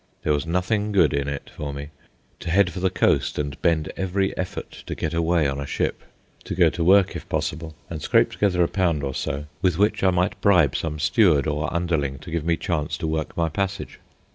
There 0.23 0.33
was 0.33 0.47
nothing 0.47 0.91
good 0.91 1.13
in 1.13 1.27
it 1.27 1.51
for 1.55 1.71
me. 1.71 1.89
To 2.39 2.49
head 2.49 2.71
for 2.71 2.79
the 2.79 2.89
coast 2.89 3.37
and 3.37 3.61
bend 3.61 3.91
every 3.95 4.35
effort 4.35 4.71
to 4.87 4.95
get 4.95 5.13
away 5.13 5.47
on 5.47 5.59
a 5.59 5.67
ship. 5.67 6.01
To 6.45 6.55
go 6.55 6.71
to 6.71 6.83
work, 6.83 7.15
if 7.15 7.29
possible, 7.29 7.75
and 7.87 8.01
scrape 8.01 8.31
together 8.31 8.63
a 8.63 8.67
pound 8.67 9.03
or 9.03 9.13
so, 9.13 9.45
with 9.61 9.77
which 9.77 10.01
I 10.03 10.09
might 10.09 10.41
bribe 10.41 10.75
some 10.75 10.97
steward 10.97 11.45
or 11.45 11.71
underling 11.71 12.17
to 12.17 12.31
give 12.31 12.43
me 12.43 12.57
chance 12.57 12.97
to 12.97 13.05
work 13.05 13.37
my 13.37 13.47
passage. 13.47 13.99